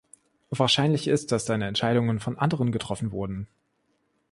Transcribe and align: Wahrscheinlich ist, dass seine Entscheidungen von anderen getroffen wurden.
Wahrscheinlich 0.49 1.07
ist, 1.07 1.31
dass 1.31 1.45
seine 1.45 1.67
Entscheidungen 1.67 2.19
von 2.19 2.35
anderen 2.35 2.71
getroffen 2.71 3.11
wurden. 3.11 3.47